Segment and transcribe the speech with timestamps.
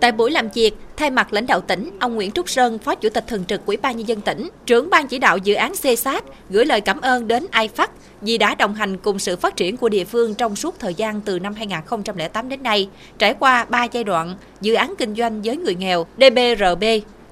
[0.00, 3.08] Tại buổi làm việc, thay mặt lãnh đạo tỉnh, ông Nguyễn Trúc Sơn, Phó Chủ
[3.08, 6.24] tịch Thường trực Ủy ban Nhân dân tỉnh, trưởng ban chỉ đạo dự án CSAT,
[6.50, 7.86] gửi lời cảm ơn đến IFAC
[8.20, 11.20] vì đã đồng hành cùng sự phát triển của địa phương trong suốt thời gian
[11.20, 12.88] từ năm 2008 đến nay,
[13.18, 16.84] trải qua 3 giai đoạn dự án kinh doanh với người nghèo DBRB,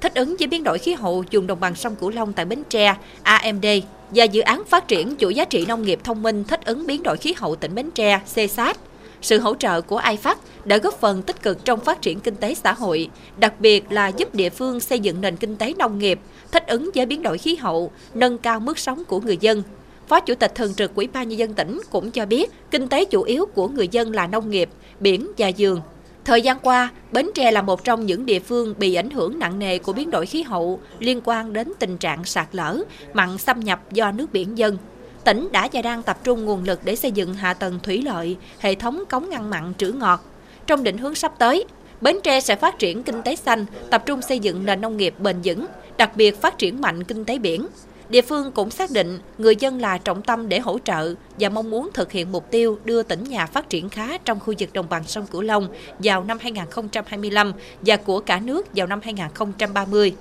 [0.00, 2.62] thích ứng với biến đổi khí hậu vùng đồng bằng sông Cửu Long tại Bến
[2.68, 3.66] Tre, AMD,
[4.10, 7.02] và dự án phát triển chuỗi giá trị nông nghiệp thông minh thích ứng biến
[7.02, 8.76] đổi khí hậu tỉnh Bến Tre, CSAT.
[9.22, 10.34] Sự hỗ trợ của IFAC
[10.64, 14.08] đã góp phần tích cực trong phát triển kinh tế xã hội, đặc biệt là
[14.08, 16.20] giúp địa phương xây dựng nền kinh tế nông nghiệp,
[16.52, 19.62] thích ứng với biến đổi khí hậu, nâng cao mức sống của người dân.
[20.08, 23.04] Phó Chủ tịch Thường trực Ủy ban Nhân dân tỉnh cũng cho biết, kinh tế
[23.04, 24.68] chủ yếu của người dân là nông nghiệp,
[25.00, 25.80] biển và dường.
[26.24, 29.58] Thời gian qua, Bến Tre là một trong những địa phương bị ảnh hưởng nặng
[29.58, 32.78] nề của biến đổi khí hậu liên quan đến tình trạng sạt lở,
[33.12, 34.78] mặn xâm nhập do nước biển dân
[35.24, 38.36] tỉnh đã và đang tập trung nguồn lực để xây dựng hạ tầng thủy lợi,
[38.58, 40.24] hệ thống cống ngăn mặn trữ ngọt.
[40.66, 41.64] Trong định hướng sắp tới,
[42.00, 45.14] Bến Tre sẽ phát triển kinh tế xanh, tập trung xây dựng nền nông nghiệp
[45.18, 45.66] bền vững,
[45.96, 47.66] đặc biệt phát triển mạnh kinh tế biển.
[48.08, 51.70] Địa phương cũng xác định người dân là trọng tâm để hỗ trợ và mong
[51.70, 54.86] muốn thực hiện mục tiêu đưa tỉnh nhà phát triển khá trong khu vực đồng
[54.88, 60.14] bằng sông Cửu Long vào năm 2025 và của cả nước vào năm 2030.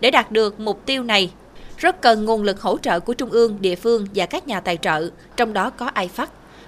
[0.00, 1.30] Để đạt được mục tiêu này,
[1.76, 4.76] rất cần nguồn lực hỗ trợ của Trung ương, địa phương và các nhà tài
[4.76, 6.26] trợ, trong đó có IFAC.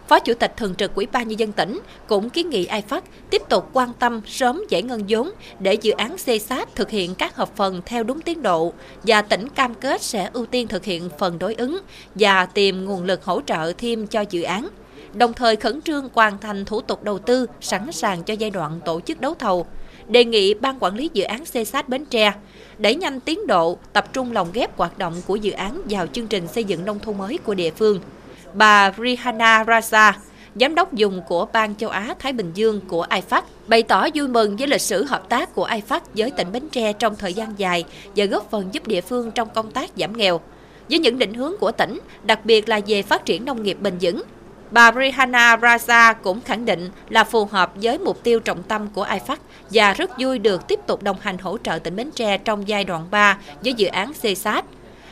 [0.08, 3.42] Phó Chủ tịch Thường trực Ủy ban Nhân dân tỉnh cũng kiến nghị IFAC tiếp
[3.48, 7.56] tục quan tâm sớm giải ngân vốn để dự án CSAT thực hiện các hợp
[7.56, 11.38] phần theo đúng tiến độ và tỉnh cam kết sẽ ưu tiên thực hiện phần
[11.38, 11.78] đối ứng
[12.14, 14.68] và tìm nguồn lực hỗ trợ thêm cho dự án
[15.14, 18.80] đồng thời khẩn trương hoàn thành thủ tục đầu tư sẵn sàng cho giai đoạn
[18.84, 19.66] tổ chức đấu thầu
[20.08, 22.32] đề nghị Ban Quản lý Dự án xây sát Bến Tre
[22.78, 26.26] đẩy nhanh tiến độ, tập trung lồng ghép hoạt động của dự án vào chương
[26.26, 28.00] trình xây dựng nông thôn mới của địa phương.
[28.54, 30.12] Bà Rihanna Raza,
[30.54, 34.28] giám đốc dùng của Ban châu Á Thái Bình Dương của IFAC, bày tỏ vui
[34.28, 37.54] mừng với lịch sử hợp tác của IFAC với tỉnh Bến Tre trong thời gian
[37.56, 37.84] dài
[38.16, 40.40] và góp phần giúp địa phương trong công tác giảm nghèo.
[40.90, 43.94] Với những định hướng của tỉnh, đặc biệt là về phát triển nông nghiệp bền
[44.00, 44.22] vững,
[44.70, 49.04] Bà Rihanna Raza cũng khẳng định là phù hợp với mục tiêu trọng tâm của
[49.04, 49.36] IFAC
[49.70, 52.84] và rất vui được tiếp tục đồng hành hỗ trợ tỉnh Bến Tre trong giai
[52.84, 54.64] đoạn 3 với dự án CSAT.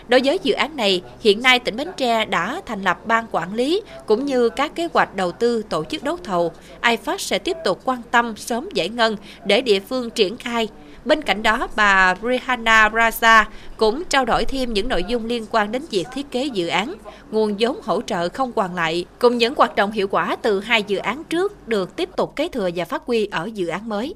[0.09, 3.55] Đối với dự án này, hiện nay tỉnh Bến Tre đã thành lập ban quản
[3.55, 6.53] lý cũng như các kế hoạch đầu tư tổ chức đấu thầu.
[6.83, 10.69] IFAC sẽ tiếp tục quan tâm sớm giải ngân để địa phương triển khai
[11.07, 13.45] Bên cạnh đó, bà Rihanna Raza
[13.77, 16.95] cũng trao đổi thêm những nội dung liên quan đến việc thiết kế dự án,
[17.31, 20.83] nguồn vốn hỗ trợ không hoàn lại, cùng những hoạt động hiệu quả từ hai
[20.83, 24.15] dự án trước được tiếp tục kế thừa và phát huy ở dự án mới.